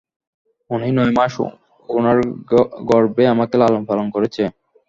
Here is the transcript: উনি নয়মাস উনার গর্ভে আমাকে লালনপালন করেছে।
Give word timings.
উনি 0.69 0.89
নয়মাস 0.97 1.33
উনার 1.89 2.17
গর্ভে 2.89 3.23
আমাকে 3.33 3.55
লালনপালন 3.61 4.07
করেছে। 4.15 4.43